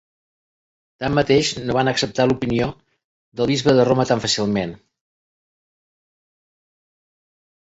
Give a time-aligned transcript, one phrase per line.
[1.03, 2.69] Tanmateix, no van acceptar l'opinió
[3.41, 4.75] del bisbe de Roma tan fàcilment.